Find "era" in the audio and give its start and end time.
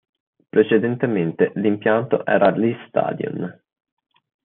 2.25-2.49